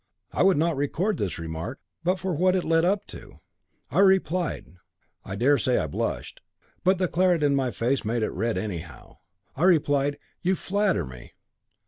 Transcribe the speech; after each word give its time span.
I 0.33 0.41
would 0.41 0.57
not 0.57 0.75
record 0.77 1.19
this 1.19 1.37
remark 1.37 1.79
but 2.03 2.17
for 2.19 2.33
what 2.33 2.55
it 2.55 2.63
led 2.63 2.83
up 2.83 3.05
to. 3.09 3.39
I 3.91 3.99
replied 3.99 4.65
I 5.23 5.35
dare 5.35 5.59
say 5.59 5.77
I 5.77 5.85
blushed 5.85 6.41
but 6.83 6.97
the 6.97 7.07
claret 7.07 7.43
in 7.43 7.55
my 7.55 7.69
face 7.69 8.03
made 8.03 8.23
it 8.23 8.31
red, 8.31 8.57
anyhow. 8.57 9.17
I 9.55 9.65
replied: 9.65 10.17
"You 10.41 10.55
flatter 10.55 11.05
me." 11.05 11.33